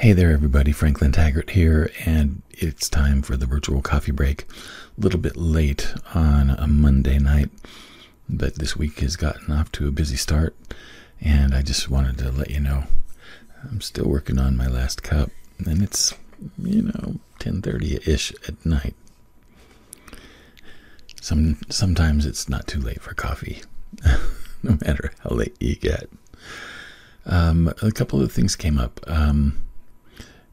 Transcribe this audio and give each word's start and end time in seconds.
Hey 0.00 0.14
there, 0.14 0.32
everybody. 0.32 0.72
Franklin 0.72 1.12
Taggart 1.12 1.50
here, 1.50 1.90
and 2.06 2.40
it's 2.52 2.88
time 2.88 3.20
for 3.20 3.36
the 3.36 3.44
virtual 3.44 3.82
coffee 3.82 4.12
break. 4.12 4.46
A 4.96 5.00
little 5.02 5.20
bit 5.20 5.36
late 5.36 5.92
on 6.14 6.48
a 6.48 6.66
Monday 6.66 7.18
night, 7.18 7.50
but 8.26 8.54
this 8.54 8.74
week 8.74 9.00
has 9.00 9.16
gotten 9.16 9.52
off 9.52 9.70
to 9.72 9.86
a 9.86 9.90
busy 9.90 10.16
start, 10.16 10.56
and 11.20 11.54
I 11.54 11.60
just 11.60 11.90
wanted 11.90 12.16
to 12.16 12.30
let 12.30 12.48
you 12.48 12.60
know 12.60 12.84
I'm 13.62 13.82
still 13.82 14.06
working 14.06 14.38
on 14.38 14.56
my 14.56 14.66
last 14.68 15.02
cup, 15.02 15.28
and 15.58 15.82
it's 15.82 16.14
you 16.56 16.80
know 16.80 17.16
10:30 17.38 18.08
ish 18.08 18.32
at 18.48 18.64
night. 18.64 18.94
Some 21.20 21.58
sometimes 21.68 22.24
it's 22.24 22.48
not 22.48 22.66
too 22.66 22.80
late 22.80 23.02
for 23.02 23.12
coffee, 23.12 23.60
no 24.62 24.78
matter 24.80 25.12
how 25.18 25.36
late 25.36 25.58
you 25.60 25.76
get. 25.76 26.08
Um, 27.26 27.70
a 27.82 27.92
couple 27.92 28.22
of 28.22 28.32
things 28.32 28.56
came 28.56 28.78
up. 28.78 28.98
Um, 29.06 29.60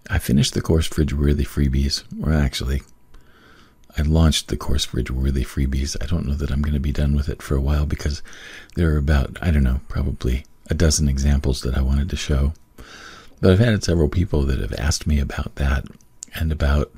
I 0.09 0.19
finished 0.19 0.53
the 0.53 0.61
course 0.61 0.87
Fridge 0.87 1.13
Worthy 1.13 1.43
Freebies, 1.43 2.03
or 2.23 2.31
actually, 2.31 2.81
I 3.97 4.03
launched 4.03 4.47
the 4.47 4.57
course 4.57 4.85
Fridge 4.85 5.11
Worthy 5.11 5.43
Freebies. 5.43 5.97
I 6.01 6.05
don't 6.05 6.25
know 6.25 6.35
that 6.35 6.51
I'm 6.51 6.61
going 6.61 6.73
to 6.73 6.79
be 6.79 6.91
done 6.91 7.15
with 7.15 7.27
it 7.27 7.41
for 7.41 7.55
a 7.55 7.61
while 7.61 7.85
because 7.85 8.21
there 8.75 8.93
are 8.93 8.97
about, 8.97 9.37
I 9.41 9.51
don't 9.51 9.63
know, 9.63 9.81
probably 9.89 10.45
a 10.69 10.73
dozen 10.73 11.09
examples 11.09 11.61
that 11.61 11.77
I 11.77 11.81
wanted 11.81 12.09
to 12.11 12.15
show. 12.15 12.53
But 13.41 13.51
I've 13.51 13.59
had 13.59 13.83
several 13.83 14.09
people 14.09 14.43
that 14.43 14.59
have 14.59 14.73
asked 14.77 15.07
me 15.07 15.19
about 15.19 15.55
that 15.55 15.85
and 16.35 16.51
about 16.51 16.91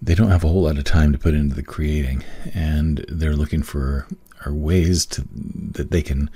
they 0.00 0.14
don't 0.14 0.30
have 0.30 0.44
a 0.44 0.48
whole 0.48 0.62
lot 0.62 0.78
of 0.78 0.84
time 0.84 1.12
to 1.12 1.18
put 1.18 1.34
into 1.34 1.54
the 1.54 1.62
creating 1.62 2.24
and 2.54 3.04
they're 3.08 3.36
looking 3.36 3.62
for 3.62 4.06
ways 4.46 5.06
to 5.06 5.24
that 5.70 5.92
they 5.92 6.02
can 6.02 6.28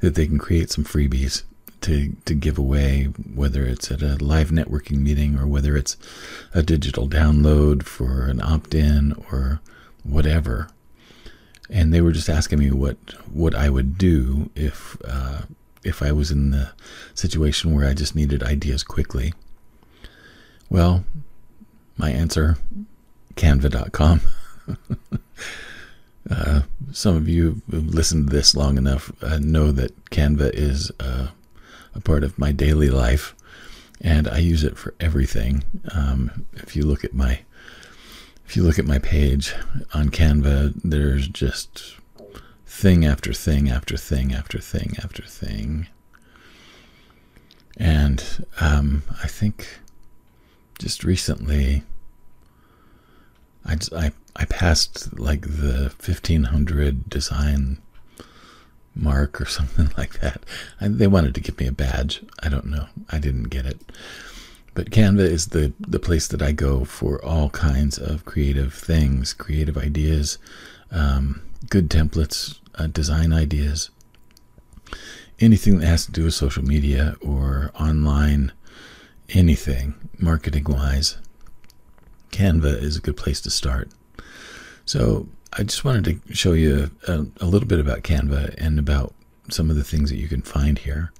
that 0.00 0.14
they 0.14 0.26
can 0.26 0.38
create 0.38 0.70
some 0.70 0.84
freebies 0.84 1.42
to 1.82 2.16
to 2.24 2.34
give 2.34 2.58
away, 2.58 3.04
whether 3.04 3.64
it's 3.64 3.90
at 3.90 4.02
a 4.02 4.22
live 4.22 4.50
networking 4.50 5.00
meeting 5.00 5.38
or 5.38 5.46
whether 5.46 5.76
it's 5.76 5.96
a 6.54 6.62
digital 6.62 7.08
download 7.08 7.82
for 7.82 8.24
an 8.24 8.40
opt-in 8.40 9.14
or 9.30 9.60
whatever. 10.02 10.68
And 11.68 11.94
they 11.94 12.00
were 12.00 12.12
just 12.12 12.28
asking 12.28 12.58
me 12.58 12.70
what 12.70 12.96
what 13.32 13.54
I 13.54 13.70
would 13.70 13.96
do 13.96 14.50
if 14.54 14.96
uh, 15.04 15.42
if 15.84 16.02
I 16.02 16.12
was 16.12 16.30
in 16.30 16.50
the 16.50 16.72
situation 17.14 17.74
where 17.74 17.88
I 17.88 17.94
just 17.94 18.14
needed 18.14 18.42
ideas 18.42 18.82
quickly. 18.82 19.32
Well, 20.68 21.04
my 21.96 22.10
answer, 22.10 22.56
Canva.com. 23.34 24.20
uh, 26.30 26.62
some 26.92 27.16
of 27.16 27.28
you 27.28 27.62
who've 27.70 27.94
listened 27.94 28.28
to 28.30 28.36
this 28.36 28.54
long 28.54 28.78
enough 28.78 29.12
uh, 29.22 29.38
know 29.38 29.72
that 29.72 30.04
Canva 30.06 30.52
is 30.54 30.90
uh, 31.00 31.28
a 31.94 32.00
part 32.00 32.24
of 32.24 32.38
my 32.38 32.52
daily 32.52 32.90
life, 32.90 33.34
and 34.00 34.28
I 34.28 34.38
use 34.38 34.64
it 34.64 34.76
for 34.76 34.94
everything. 35.00 35.64
Um, 35.92 36.46
if 36.54 36.76
you 36.76 36.84
look 36.84 37.04
at 37.04 37.14
my 37.14 37.40
if 38.46 38.56
you 38.56 38.64
look 38.64 38.80
at 38.80 38.84
my 38.84 38.98
page 38.98 39.54
on 39.94 40.08
Canva, 40.08 40.74
there's 40.82 41.28
just 41.28 41.94
thing 42.66 43.04
after 43.04 43.32
thing 43.32 43.70
after 43.70 43.96
thing 43.96 44.34
after 44.34 44.58
thing 44.58 44.96
after 45.04 45.22
thing. 45.22 45.86
And 47.76 48.44
um, 48.60 49.04
I 49.22 49.28
think 49.28 49.78
just 50.80 51.04
recently, 51.04 51.84
I, 53.64 53.76
I, 53.94 54.12
I 54.34 54.44
passed 54.46 55.18
like 55.18 55.42
the 55.42 55.92
1500 56.04 57.08
design 57.08 57.78
mark 58.94 59.40
or 59.40 59.44
something 59.46 59.90
like 59.96 60.20
that. 60.20 60.42
I, 60.80 60.88
they 60.88 61.06
wanted 61.06 61.34
to 61.34 61.40
give 61.40 61.58
me 61.58 61.66
a 61.66 61.72
badge. 61.72 62.22
I 62.42 62.48
don't 62.48 62.66
know. 62.66 62.86
I 63.10 63.18
didn't 63.18 63.44
get 63.44 63.66
it. 63.66 63.80
But 64.74 64.90
Canva 64.90 65.20
is 65.20 65.48
the, 65.48 65.72
the 65.80 65.98
place 65.98 66.28
that 66.28 66.42
I 66.42 66.52
go 66.52 66.84
for 66.84 67.22
all 67.24 67.50
kinds 67.50 67.98
of 67.98 68.24
creative 68.24 68.72
things, 68.72 69.32
creative 69.32 69.76
ideas, 69.76 70.38
um, 70.92 71.42
good 71.68 71.90
templates, 71.90 72.58
uh, 72.76 72.86
design 72.86 73.32
ideas, 73.32 73.90
anything 75.40 75.78
that 75.78 75.86
has 75.86 76.06
to 76.06 76.12
do 76.12 76.24
with 76.24 76.34
social 76.34 76.64
media 76.64 77.16
or 77.20 77.72
online, 77.78 78.52
anything 79.30 79.94
marketing 80.18 80.64
wise. 80.64 81.18
Canva 82.30 82.80
is 82.80 82.96
a 82.96 83.00
good 83.00 83.16
place 83.16 83.40
to 83.40 83.50
start. 83.50 83.90
So 84.84 85.28
I 85.52 85.64
just 85.64 85.84
wanted 85.84 86.04
to 86.04 86.34
show 86.34 86.52
you 86.52 86.90
a, 87.08 87.26
a, 87.40 87.46
little 87.46 87.66
bit 87.66 87.80
about 87.80 88.02
Canva 88.02 88.54
and 88.58 88.78
about 88.78 89.14
some 89.50 89.68
of 89.68 89.76
the 89.76 89.82
things 89.82 90.10
that 90.10 90.18
you 90.18 90.28
can 90.28 90.42
find 90.42 90.78
here. 90.78 91.12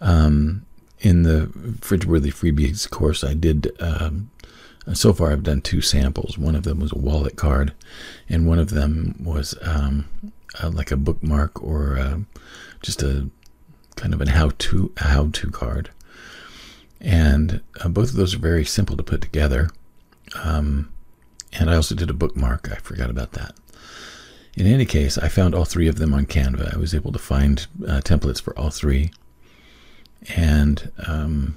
Um, 0.00 0.66
in 1.00 1.22
the 1.22 1.46
Fridgeworthy 1.80 2.32
Freebies 2.32 2.88
course, 2.90 3.24
I 3.24 3.34
did. 3.34 3.72
Um, 3.80 4.30
so 4.92 5.12
far, 5.12 5.32
I've 5.32 5.42
done 5.42 5.62
two 5.62 5.80
samples. 5.80 6.36
One 6.36 6.54
of 6.54 6.64
them 6.64 6.78
was 6.78 6.92
a 6.92 6.98
wallet 6.98 7.36
card, 7.36 7.72
and 8.28 8.46
one 8.46 8.58
of 8.58 8.70
them 8.70 9.16
was 9.18 9.54
um, 9.62 10.08
like 10.62 10.90
a 10.90 10.96
bookmark 10.96 11.62
or 11.62 11.98
uh, 11.98 12.18
just 12.82 13.02
a 13.02 13.30
kind 13.96 14.12
of 14.12 14.20
an 14.20 14.28
how-to 14.28 14.92
how-to 14.98 15.50
card. 15.50 15.90
And 17.00 17.60
uh, 17.80 17.88
both 17.88 18.10
of 18.10 18.16
those 18.16 18.34
are 18.34 18.38
very 18.38 18.64
simple 18.64 18.96
to 18.96 19.02
put 19.02 19.22
together. 19.22 19.70
Um, 20.42 20.91
and 21.52 21.70
I 21.70 21.76
also 21.76 21.94
did 21.94 22.10
a 22.10 22.14
bookmark. 22.14 22.70
I 22.70 22.76
forgot 22.76 23.10
about 23.10 23.32
that. 23.32 23.54
In 24.56 24.66
any 24.66 24.84
case, 24.84 25.16
I 25.16 25.28
found 25.28 25.54
all 25.54 25.64
three 25.64 25.88
of 25.88 25.96
them 25.96 26.12
on 26.12 26.26
Canva. 26.26 26.74
I 26.74 26.78
was 26.78 26.94
able 26.94 27.12
to 27.12 27.18
find 27.18 27.66
uh, 27.86 28.00
templates 28.02 28.40
for 28.40 28.58
all 28.58 28.70
three, 28.70 29.10
and 30.36 30.90
um, 31.06 31.56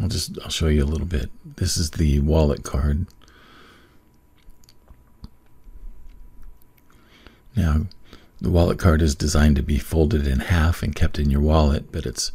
I'll 0.00 0.08
just 0.08 0.38
I'll 0.42 0.50
show 0.50 0.68
you 0.68 0.84
a 0.84 0.86
little 0.86 1.06
bit. 1.06 1.30
This 1.56 1.76
is 1.76 1.92
the 1.92 2.20
wallet 2.20 2.62
card. 2.62 3.06
Now, 7.56 7.86
the 8.40 8.50
wallet 8.50 8.78
card 8.78 9.00
is 9.00 9.14
designed 9.14 9.56
to 9.56 9.62
be 9.62 9.78
folded 9.78 10.26
in 10.26 10.40
half 10.40 10.82
and 10.82 10.94
kept 10.94 11.18
in 11.18 11.30
your 11.30 11.40
wallet, 11.40 11.90
but 11.90 12.06
it's 12.06 12.30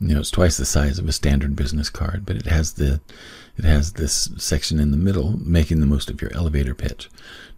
you 0.00 0.14
know 0.14 0.20
it's 0.20 0.30
twice 0.30 0.56
the 0.56 0.66
size 0.66 0.98
of 0.98 1.08
a 1.08 1.12
standard 1.12 1.56
business 1.56 1.90
card, 1.90 2.24
but 2.24 2.36
it 2.36 2.46
has 2.46 2.74
the 2.74 3.00
it 3.56 3.64
has 3.64 3.92
this 3.94 4.30
section 4.36 4.80
in 4.80 4.90
the 4.90 4.96
middle 4.96 5.38
making 5.38 5.80
the 5.80 5.86
most 5.86 6.10
of 6.10 6.22
your 6.22 6.32
elevator 6.34 6.74
pitch. 6.74 7.08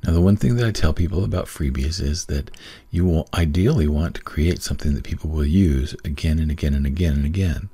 Now, 0.04 0.12
the 0.12 0.20
one 0.20 0.36
thing 0.36 0.56
that 0.56 0.66
I 0.66 0.72
tell 0.72 0.92
people 0.92 1.22
about 1.22 1.46
freebies 1.46 2.00
is 2.00 2.24
that 2.24 2.50
you 2.90 3.04
will 3.04 3.28
ideally 3.34 3.86
want 3.86 4.16
to 4.16 4.22
create 4.22 4.60
something 4.60 4.94
that 4.94 5.04
people 5.04 5.30
will 5.30 5.44
use 5.44 5.94
again 6.04 6.40
and 6.40 6.50
again 6.50 6.74
and 6.74 6.86
again 6.86 7.12
and 7.12 7.24
again, 7.24 7.68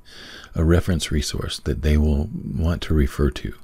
a 0.53 0.63
reference 0.63 1.11
resource 1.11 1.59
that 1.61 1.81
they 1.81 1.97
will 1.97 2.29
want 2.55 2.83
to 2.83 2.93
refer 2.93 3.31
to. 3.31 3.55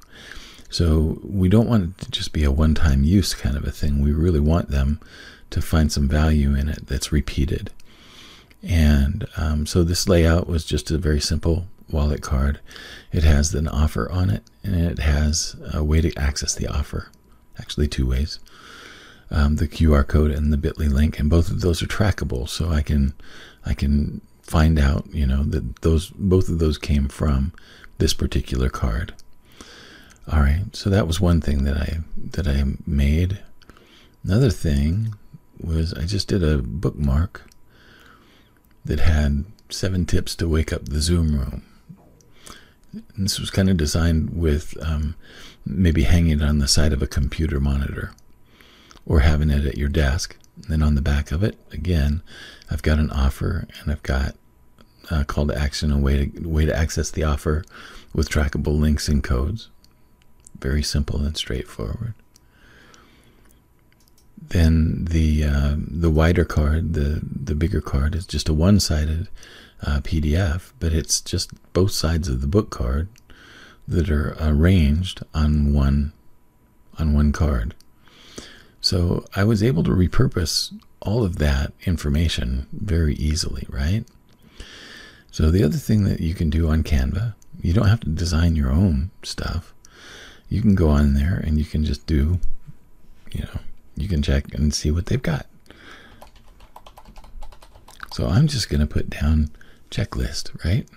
So, 0.70 1.20
we 1.24 1.48
don't 1.48 1.70
want 1.70 1.84
it 1.84 2.06
to 2.06 2.12
just 2.12 2.34
be 2.34 2.44
a 2.44 2.52
one 2.52 2.74
time 2.74 3.04
use 3.04 3.36
kind 3.36 3.56
of 3.56 3.66
a 3.66 3.72
thing. 3.72 4.02
We 4.02 4.12
really 4.12 4.40
want 4.40 4.70
them 4.70 5.00
to 5.52 5.62
find 5.62 5.92
some 5.92 6.08
value 6.08 6.56
in 6.56 6.68
it 6.68 6.88
that's 6.88 7.12
repeated. 7.12 7.72
And 8.64 9.28
um, 9.38 9.68
so, 9.68 9.84
this 9.84 10.10
layout 10.10 10.48
was 10.48 10.66
just 10.66 10.90
a 10.90 10.98
very 10.98 11.22
simple 11.22 11.68
wallet 11.90 12.22
card. 12.22 12.60
It 13.12 13.24
has 13.24 13.54
an 13.54 13.68
offer 13.68 14.12
on 14.12 14.30
it, 14.30 14.44
and 14.64 14.76
it 14.76 15.00
has 15.00 15.56
a 15.74 15.84
way 15.84 16.02
to 16.02 16.16
access 16.18 16.54
the 16.54 16.68
offer. 16.68 17.10
Actually, 17.58 17.88
two 17.88 18.08
ways: 18.08 18.40
um, 19.32 19.58
the 19.58 19.68
QR 19.68 20.08
code 20.08 20.32
and 20.32 20.52
the 20.52 20.58
Bitly 20.58 20.92
link, 20.92 21.20
and 21.20 21.30
both 21.30 21.50
of 21.50 21.62
those 21.62 21.82
are 21.82 21.88
trackable. 21.88 22.48
So 22.48 22.70
I 22.70 22.82
can 22.82 23.14
I 23.66 23.74
can 23.74 24.22
find 24.42 24.78
out, 24.78 25.08
you 25.12 25.26
know, 25.26 25.44
that 25.44 25.82
those 25.82 26.10
both 26.12 26.50
of 26.50 26.60
those 26.60 26.78
came 26.78 27.08
from 27.08 27.54
this 27.98 28.14
particular 28.14 28.70
card. 28.70 29.14
All 30.32 30.40
right, 30.40 30.64
so 30.74 30.90
that 30.90 31.08
was 31.08 31.22
one 31.22 31.40
thing 31.42 31.64
that 31.66 31.78
I 31.78 32.00
that 32.32 32.48
I 32.48 32.64
made. 32.86 33.40
Another 34.24 34.50
thing 34.50 35.14
was 35.60 35.94
I 35.94 36.06
just 36.06 36.28
did 36.28 36.44
a 36.44 36.58
bookmark 36.58 37.48
that 38.84 39.00
had 39.00 39.46
seven 39.70 40.06
tips 40.06 40.36
to 40.36 40.48
wake 40.48 40.72
up 40.74 40.86
the 40.86 41.02
Zoom 41.02 41.38
room. 41.38 41.64
This 43.18 43.40
was 43.40 43.50
kind 43.50 43.70
of 43.70 43.78
designed 43.78 44.38
with 44.38 44.78
um, 44.82 45.16
maybe 45.66 46.04
hanging 46.04 46.40
it 46.40 46.44
on 46.44 46.60
the 46.60 46.68
side 46.68 46.94
of 46.94 47.02
a 47.02 47.08
computer 47.08 47.60
monitor 47.60 48.14
or 49.06 49.20
having 49.22 49.50
it 49.50 49.66
at 49.66 49.78
your 49.78 49.90
desk. 49.90 50.38
And 50.56 50.66
then 50.66 50.84
on 50.84 50.96
the 50.96 51.02
back 51.02 51.32
of 51.32 51.44
it, 51.44 51.58
again, 51.72 52.22
I've 52.70 52.82
got 52.82 53.00
an 53.00 53.12
offer 53.12 53.68
and 53.80 53.92
I've 53.92 54.04
got 54.04 54.36
a 55.12 55.26
call 55.26 55.48
to 55.48 55.58
action, 55.58 55.92
a 55.92 55.98
way 55.98 56.28
to 56.28 56.48
way 56.48 56.66
to 56.66 56.76
access 56.76 57.12
the 57.12 57.24
offer 57.24 57.64
with 58.14 58.30
trackable 58.30 58.80
links 58.80 59.08
and 59.08 59.24
codes. 59.24 59.70
Very 60.60 60.82
simple 60.82 61.20
and 61.20 61.36
straightforward. 61.36 62.14
Then 64.50 65.06
the 65.06 65.44
uh, 65.44 65.76
the 65.78 66.10
wider 66.10 66.46
card, 66.46 66.94
the 66.94 67.22
the 67.24 67.56
bigger 67.56 67.82
card, 67.82 68.16
is 68.16 68.26
just 68.26 68.50
a 68.50 68.54
one-sided 68.54 69.28
uh, 69.86 70.00
PDF, 70.02 70.74
but 70.80 70.94
it's 70.94 71.22
just 71.22 71.52
both 71.74 71.92
sides 71.92 72.28
of 72.28 72.42
the 72.42 72.48
book 72.48 72.70
card 72.70 73.08
that 73.88 74.10
are 74.10 74.36
arranged 74.40 75.24
on 75.34 75.74
one 75.74 76.12
on 76.98 77.14
one 77.14 77.32
card. 77.32 77.76
So 78.82 79.26
I 79.36 79.44
was 79.44 79.62
able 79.62 79.84
to 79.84 79.92
repurpose 79.92 80.74
all 81.02 81.24
of 81.24 81.38
that 81.38 81.74
information 81.86 82.68
very 82.72 83.16
easily, 83.16 83.66
right? 83.70 84.06
So 85.30 85.52
the 85.52 85.64
other 85.64 85.78
thing 85.78 86.06
that 86.06 86.22
you 86.22 86.34
can 86.34 86.50
do 86.50 86.70
on 86.70 86.84
Canva, 86.84 87.36
you 87.62 87.74
don't 87.74 87.88
have 87.88 88.00
to 88.02 88.10
design 88.10 88.56
your 88.56 88.72
own 88.72 89.12
stuff. 89.24 89.74
You 90.50 90.62
can 90.62 90.76
go 90.76 90.90
on 90.90 91.14
there 91.14 91.42
and 91.46 91.58
you 91.58 91.66
can 91.66 91.84
just 91.84 92.06
do, 92.06 92.40
you 93.32 93.42
know, 93.42 93.60
you 93.98 94.08
can 94.08 94.22
check 94.22 94.54
and 94.54 94.74
see 94.74 94.92
what 94.92 95.08
they've 95.08 95.22
got. 95.22 95.46
So 98.14 98.28
I'm 98.28 98.48
just 98.48 98.70
going 98.70 98.80
to 98.80 98.88
put 98.88 99.10
down 99.10 99.50
checklist, 99.90 100.64
right? 100.64 100.88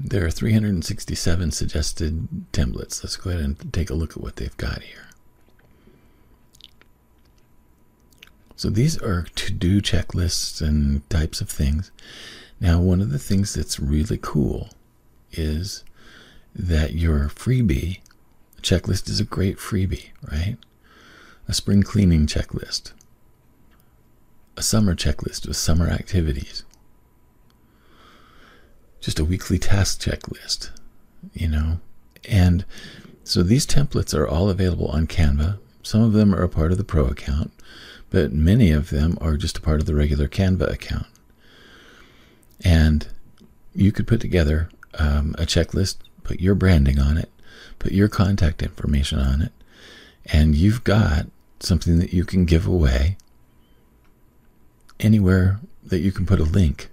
There 0.00 0.24
are 0.24 0.30
367 0.30 1.50
suggested 1.50 2.28
templates. 2.52 3.02
Let's 3.02 3.16
go 3.16 3.30
ahead 3.30 3.42
and 3.42 3.72
take 3.72 3.90
a 3.90 3.94
look 3.94 4.12
at 4.12 4.22
what 4.22 4.36
they've 4.36 4.56
got 4.56 4.82
here. 4.82 5.06
So 8.54 8.70
these 8.70 8.98
are 8.98 9.26
to-do 9.34 9.80
checklists 9.80 10.60
and 10.60 11.08
types 11.10 11.40
of 11.40 11.48
things. 11.48 11.90
Now, 12.60 12.80
one 12.80 13.00
of 13.00 13.10
the 13.10 13.18
things 13.18 13.54
that's 13.54 13.78
really 13.78 14.18
cool 14.20 14.70
is 15.32 15.84
that 16.54 16.94
your 16.94 17.28
freebie 17.28 18.00
checklist 18.62 19.08
is 19.08 19.20
a 19.20 19.24
great 19.24 19.58
freebie, 19.58 20.08
right? 20.30 20.56
A 21.46 21.54
spring 21.54 21.82
cleaning 21.82 22.26
checklist, 22.26 22.92
a 24.58 24.62
summer 24.62 24.94
checklist 24.94 25.46
with 25.46 25.56
summer 25.56 25.88
activities, 25.88 26.64
just 29.00 29.18
a 29.18 29.24
weekly 29.24 29.58
task 29.58 30.00
checklist, 30.00 30.70
you 31.32 31.48
know. 31.48 31.80
And 32.28 32.64
so 33.24 33.42
these 33.42 33.66
templates 33.66 34.14
are 34.14 34.26
all 34.26 34.50
available 34.50 34.88
on 34.88 35.06
Canva. 35.06 35.58
Some 35.82 36.02
of 36.02 36.12
them 36.12 36.34
are 36.34 36.42
a 36.42 36.48
part 36.48 36.72
of 36.72 36.78
the 36.78 36.84
Pro 36.84 37.06
account 37.06 37.52
but 38.10 38.32
many 38.32 38.70
of 38.70 38.90
them 38.90 39.18
are 39.20 39.36
just 39.36 39.58
a 39.58 39.60
part 39.60 39.80
of 39.80 39.86
the 39.86 39.94
regular 39.94 40.28
Canva 40.28 40.72
account. 40.72 41.06
And 42.64 43.06
you 43.74 43.92
could 43.92 44.06
put 44.06 44.20
together 44.20 44.68
um, 44.98 45.34
a 45.38 45.42
checklist, 45.42 45.96
put 46.24 46.40
your 46.40 46.54
branding 46.54 46.98
on 46.98 47.18
it, 47.18 47.30
put 47.78 47.92
your 47.92 48.08
contact 48.08 48.62
information 48.62 49.18
on 49.18 49.42
it, 49.42 49.52
and 50.26 50.54
you've 50.54 50.84
got 50.84 51.26
something 51.60 51.98
that 51.98 52.12
you 52.12 52.24
can 52.24 52.44
give 52.44 52.66
away 52.66 53.16
anywhere 55.00 55.60
that 55.84 56.00
you 56.00 56.12
can 56.12 56.26
put 56.26 56.40
a 56.40 56.44
link. 56.44 56.90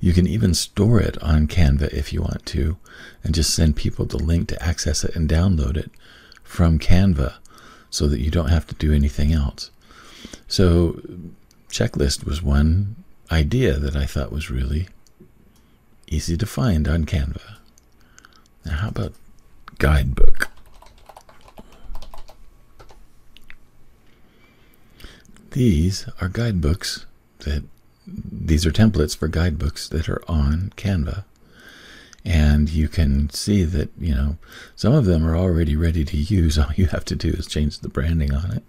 You 0.00 0.12
can 0.12 0.26
even 0.26 0.54
store 0.54 1.00
it 1.00 1.20
on 1.22 1.46
Canva 1.48 1.92
if 1.92 2.12
you 2.12 2.20
want 2.22 2.44
to, 2.46 2.76
and 3.24 3.34
just 3.34 3.54
send 3.54 3.76
people 3.76 4.04
the 4.04 4.18
link 4.18 4.48
to 4.48 4.62
access 4.62 5.04
it 5.04 5.16
and 5.16 5.28
download 5.28 5.76
it 5.76 5.90
from 6.42 6.78
Canva 6.78 7.34
so 7.90 8.06
that 8.06 8.20
you 8.20 8.30
don't 8.30 8.50
have 8.50 8.66
to 8.66 8.74
do 8.74 8.92
anything 8.92 9.32
else. 9.32 9.70
So, 10.48 11.00
checklist 11.70 12.24
was 12.24 12.42
one 12.42 12.96
idea 13.30 13.78
that 13.78 13.96
I 13.96 14.06
thought 14.06 14.32
was 14.32 14.50
really 14.50 14.88
easy 16.08 16.36
to 16.36 16.46
find 16.46 16.86
on 16.86 17.04
Canva. 17.04 17.56
Now, 18.64 18.76
how 18.76 18.88
about 18.88 19.14
guidebook? 19.78 20.45
These 25.56 26.06
are 26.20 26.28
guidebooks 26.28 27.06
that 27.38 27.64
these 28.06 28.66
are 28.66 28.70
templates 28.70 29.16
for 29.16 29.26
guidebooks 29.26 29.88
that 29.88 30.06
are 30.06 30.20
on 30.28 30.70
Canva. 30.76 31.24
And 32.26 32.68
you 32.68 32.88
can 32.88 33.30
see 33.30 33.64
that 33.64 33.88
you 33.98 34.14
know 34.14 34.36
some 34.74 34.92
of 34.92 35.06
them 35.06 35.26
are 35.26 35.34
already 35.34 35.74
ready 35.74 36.04
to 36.04 36.16
use. 36.18 36.58
All 36.58 36.74
you 36.76 36.88
have 36.88 37.06
to 37.06 37.16
do 37.16 37.30
is 37.30 37.46
change 37.46 37.78
the 37.78 37.88
branding 37.88 38.34
on 38.34 38.52
it. 38.52 38.64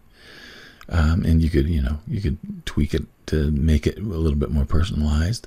Um, 0.87 1.25
and 1.25 1.41
you 1.41 1.49
could 1.49 1.67
you 1.67 1.81
know 1.81 1.99
you 2.07 2.21
could 2.21 2.37
tweak 2.65 2.93
it 2.93 3.03
to 3.25 3.51
make 3.51 3.85
it 3.85 3.97
a 3.97 4.01
little 4.03 4.39
bit 4.39 4.51
more 4.51 4.63
personalized. 4.63 5.45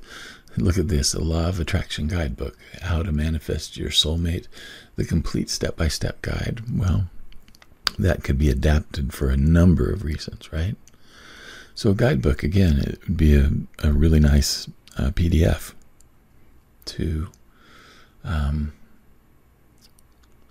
Look 0.59 0.77
at 0.77 0.89
this 0.89 1.15
a 1.15 1.23
law 1.23 1.49
of 1.49 1.59
attraction 1.59 2.07
guidebook 2.07 2.59
how 2.83 3.03
to 3.03 3.13
manifest 3.13 3.79
your 3.79 3.89
soulmate 3.89 4.47
the 4.97 5.07
complete 5.07 5.49
step-by-step 5.49 6.21
guide. 6.21 6.61
Well 6.71 7.07
that 7.99 8.25
could 8.25 8.37
be 8.37 8.51
adapted 8.51 9.15
for 9.15 9.31
a 9.31 9.39
number 9.39 9.91
of 9.91 10.05
reasons 10.05 10.53
right 10.53 10.77
so 11.75 11.91
a 11.91 11.95
guidebook 11.95 12.43
again 12.43 12.79
it 12.79 13.01
would 13.07 13.17
be 13.17 13.35
a, 13.35 13.51
a 13.83 13.93
really 13.93 14.21
nice 14.21 14.69
uh, 14.99 15.11
pdf 15.11 15.73
to 16.85 17.29
um, 18.25 18.73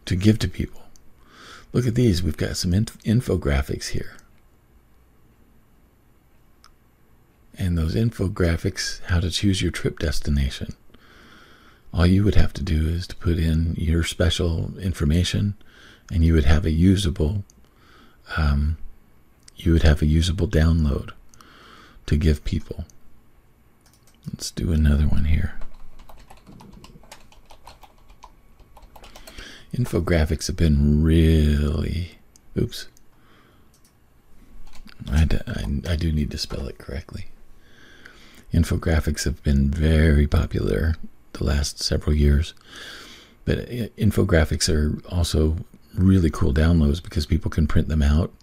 to 0.05 0.15
give 0.15 0.39
to 0.39 0.47
people. 0.47 0.81
Look 1.71 1.85
at 1.85 1.95
these. 1.95 2.23
We've 2.23 2.35
got 2.35 2.57
some 2.57 2.73
inf- 2.73 2.97
infographics 3.03 3.89
here. 3.89 4.17
And 7.55 7.77
those 7.77 7.93
infographics, 7.93 9.01
how 9.03 9.19
to 9.19 9.29
choose 9.29 9.61
your 9.61 9.71
trip 9.71 9.99
destination. 9.99 10.75
All 11.93 12.07
you 12.07 12.23
would 12.23 12.35
have 12.35 12.53
to 12.53 12.63
do 12.63 12.87
is 12.87 13.05
to 13.07 13.15
put 13.15 13.37
in 13.37 13.75
your 13.77 14.03
special 14.03 14.77
information, 14.79 15.55
and 16.11 16.23
you 16.23 16.33
would 16.33 16.45
have 16.45 16.65
a 16.65 16.71
usable, 16.71 17.43
um, 18.35 18.77
you 19.59 19.73
would 19.73 19.83
have 19.83 20.01
a 20.01 20.05
usable 20.05 20.47
download 20.47 21.11
to 22.05 22.17
give 22.17 22.43
people. 22.43 22.85
Let's 24.27 24.51
do 24.51 24.71
another 24.71 25.05
one 25.05 25.25
here. 25.25 25.59
infographics 29.73 30.47
have 30.47 30.57
been 30.57 31.03
really. 31.03 32.17
Oops. 32.57 32.87
I, 35.11 35.27
I, 35.47 35.91
I 35.91 35.95
do 35.95 36.11
need 36.11 36.31
to 36.31 36.37
spell 36.37 36.67
it 36.67 36.77
correctly. 36.77 37.27
Infographics 38.53 39.23
have 39.25 39.41
been 39.43 39.69
very 39.69 40.27
popular 40.27 40.95
the 41.33 41.43
last 41.43 41.79
several 41.79 42.15
years. 42.15 42.53
But 43.45 43.59
uh, 43.59 43.87
infographics 43.97 44.73
are 44.73 44.99
also 45.07 45.57
really 45.95 46.29
cool 46.29 46.53
downloads 46.53 47.01
because 47.01 47.25
people 47.25 47.51
can 47.51 47.67
print 47.67 47.87
them 47.87 48.01
out. 48.01 48.33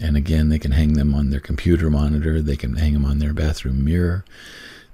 And 0.00 0.16
again, 0.16 0.48
they 0.48 0.58
can 0.58 0.72
hang 0.72 0.92
them 0.92 1.14
on 1.14 1.30
their 1.30 1.40
computer 1.40 1.90
monitor, 1.90 2.40
they 2.40 2.56
can 2.56 2.76
hang 2.76 2.92
them 2.92 3.04
on 3.04 3.18
their 3.18 3.32
bathroom 3.32 3.84
mirror, 3.84 4.24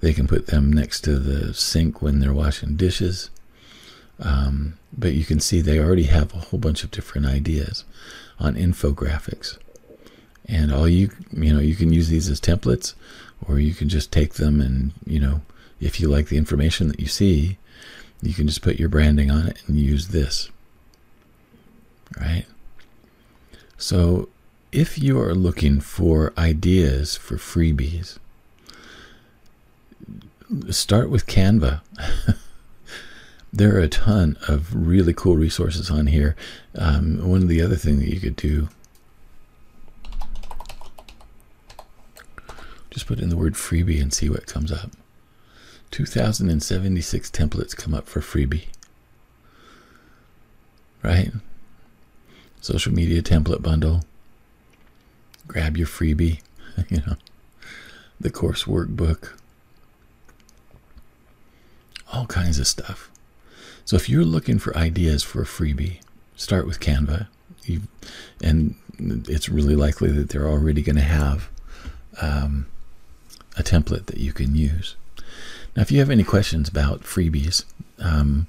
they 0.01 0.13
can 0.13 0.27
put 0.27 0.47
them 0.47 0.73
next 0.73 1.03
to 1.03 1.19
the 1.19 1.53
sink 1.53 2.01
when 2.01 2.21
they're 2.21 2.33
washing 2.33 2.77
dishes. 2.77 3.31
Um, 4.19 4.79
but 4.97 5.13
you 5.13 5.25
can 5.25 5.41
see 5.41 5.61
they 5.61 5.79
already 5.79 6.05
have 6.05 6.33
a 6.33 6.39
whole 6.39 6.61
bunch 6.61 6.85
of 6.85 6.91
different 6.91 7.27
ideas 7.27 7.85
on 8.39 8.55
infographics. 8.55 9.59
And 10.47 10.73
all 10.73 10.89
you, 10.89 11.11
you 11.33 11.53
know, 11.53 11.61
you 11.61 11.75
can 11.75 11.93
use 11.93 12.09
these 12.09 12.29
as 12.29 12.41
templates, 12.41 12.95
or 13.47 13.59
you 13.59 13.75
can 13.75 13.89
just 13.89 14.13
take 14.13 14.35
them 14.35 14.61
and, 14.61 14.93
you 15.07 15.19
know, 15.19 15.43
if 15.81 16.01
you 16.01 16.09
like 16.09 16.29
the 16.29 16.37
information 16.39 16.89
that 16.89 17.01
you 17.01 17.07
see, 17.07 17.59
you 18.23 18.33
can 18.33 18.47
just 18.47 18.63
put 18.63 18.79
your 18.79 18.89
branding 18.89 19.31
on 19.31 19.47
it 19.47 19.59
and 19.67 19.77
use 19.77 20.09
this. 20.09 20.51
Right? 22.19 22.47
So 23.77 24.29
if 24.75 24.99
you 24.99 25.21
are 25.21 25.37
looking 25.37 25.79
for 25.79 26.33
ideas 26.37 27.17
for 27.17 27.37
freebies, 27.37 28.19
start 30.69 31.09
with 31.11 31.27
Canva. 31.27 31.81
there 33.53 33.77
are 33.77 33.81
a 33.81 33.89
ton 33.89 34.37
of 34.49 34.75
really 34.75 35.15
cool 35.15 35.37
resources 35.37 35.91
on 35.91 36.09
here. 36.09 36.35
Um, 36.75 37.29
one 37.29 37.41
of 37.41 37.49
the 37.49 37.63
other 37.63 37.77
things 37.77 38.01
that 38.01 38.13
you 38.13 38.19
could 38.19 38.35
do, 38.35 38.69
just 42.91 43.07
put 43.07 43.21
in 43.21 43.29
the 43.29 43.37
word 43.37 43.55
freebie 43.55 44.03
and 44.03 44.13
see 44.13 44.29
what 44.29 44.47
comes 44.47 44.73
up. 44.73 44.91
2,076 45.93 47.31
templates 47.31 47.77
come 47.77 47.95
up 47.95 48.09
for 48.09 48.21
freebie. 48.21 48.67
Right? 51.05 51.31
Social 52.61 52.93
media 52.93 53.23
template 53.23 53.63
bundle. 53.63 54.03
Grab 55.47 55.77
your 55.77 55.87
freebie. 55.87 56.41
you 56.89 56.99
know, 57.07 57.17
the 58.21 58.31
course 58.31 58.65
workbook. 58.65 59.33
All 62.13 62.27
kinds 62.27 62.59
of 62.59 62.67
stuff. 62.67 63.11
So 63.85 63.97
if 63.97 64.09
you're 64.09 64.25
looking 64.25 64.59
for 64.59 64.77
ideas 64.77 65.23
for 65.23 65.43
a 65.43 65.47
freebie, 65.47 66.01
start 66.37 66.67
with 66.67 66.81
Canva. 66.81 67.29
You, 67.65 67.83
and 68.43 68.77
it's 68.99 69.49
really 69.49 69.77
likely 69.77 70.11
that 70.13 70.31
they're 70.31 70.49
already 70.49 70.83
going 70.83 70.97
to 70.97 71.03
have 71.03 71.49
um, 72.21 72.67
a 73.57 73.63
template 73.63 74.07
that 74.07 74.19
you 74.19 74.33
can 74.33 74.55
use. 74.55 74.97
Now, 75.77 75.83
if 75.83 75.91
you 75.91 75.99
have 75.99 76.11
any 76.11 76.23
questions 76.23 76.69
about 76.69 77.03
freebies, 77.03 77.65
um, 77.99 78.47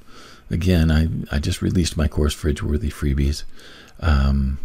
again, 0.49 0.91
I, 0.91 1.07
I 1.35 1.39
just 1.39 1.61
released 1.61 1.97
my 1.97 2.07
course, 2.07 2.35
Fridgeworthy 2.35 2.91
Freebies, 2.91 3.43
um, 3.99 4.59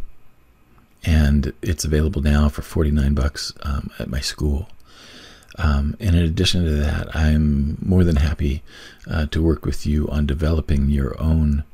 and 1.05 1.53
it's 1.63 1.85
available 1.85 2.23
now 2.23 2.49
for 2.49 2.63
49 2.63 3.15
bucks 3.15 3.53
um, 3.63 3.91
at 3.99 4.09
my 4.09 4.21
school. 4.21 4.69
Um, 5.59 5.97
and 5.99 6.15
in 6.15 6.23
addition 6.23 6.65
to 6.65 6.71
that, 6.73 7.15
I'm 7.15 7.79
more 7.83 8.05
than 8.05 8.17
happy 8.17 8.63
uh, 9.11 9.27
to 9.27 9.43
work 9.43 9.65
with 9.65 9.87
you 9.87 10.09
on 10.09 10.27
developing 10.27 10.89
your 10.89 11.21
own 11.21 11.65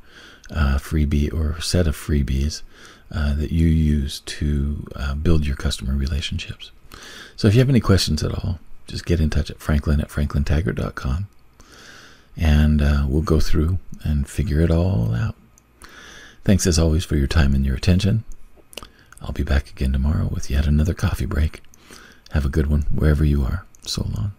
uh, 0.50 0.78
freebie 0.78 1.32
or 1.32 1.60
set 1.60 1.86
of 1.86 1.96
freebies 1.96 2.62
uh, 3.12 3.34
that 3.34 3.52
you 3.52 3.66
use 3.66 4.20
to 4.20 4.86
uh, 4.96 5.14
build 5.14 5.46
your 5.46 5.56
customer 5.56 5.94
relationships. 5.94 6.70
So 7.36 7.48
if 7.48 7.54
you 7.54 7.60
have 7.60 7.68
any 7.68 7.80
questions 7.80 8.22
at 8.22 8.32
all, 8.32 8.58
just 8.86 9.04
get 9.04 9.20
in 9.20 9.30
touch 9.30 9.50
at 9.50 9.58
franklin 9.58 10.00
at 10.00 10.08
franklintaggart.com 10.08 11.28
and 12.36 12.82
uh, 12.82 13.04
we'll 13.08 13.22
go 13.22 13.40
through 13.40 13.78
and 14.02 14.28
figure 14.28 14.60
it 14.60 14.70
all 14.70 15.14
out. 15.14 15.34
Thanks 16.44 16.66
as 16.66 16.78
always 16.78 17.04
for 17.04 17.16
your 17.16 17.26
time 17.26 17.54
and 17.54 17.64
your 17.64 17.76
attention. 17.76 18.24
I'll 19.20 19.32
be 19.32 19.42
back 19.42 19.70
again 19.70 19.92
tomorrow 19.92 20.28
with 20.30 20.50
yet 20.50 20.66
another 20.66 20.94
coffee 20.94 21.26
break. 21.26 21.62
Have 22.30 22.44
a 22.44 22.50
good 22.50 22.66
one 22.66 22.82
wherever 22.94 23.24
you 23.24 23.42
are. 23.42 23.64
So 23.82 24.02
long. 24.14 24.32